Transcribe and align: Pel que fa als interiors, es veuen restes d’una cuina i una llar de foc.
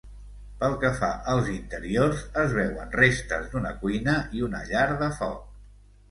Pel 0.61 0.75
que 0.83 0.89
fa 0.99 1.09
als 1.33 1.49
interiors, 1.55 2.23
es 2.43 2.55
veuen 2.59 2.89
restes 2.99 3.45
d’una 3.51 3.73
cuina 3.83 4.15
i 4.39 4.41
una 4.47 4.63
llar 4.71 4.87
de 5.03 5.11
foc. 5.19 5.45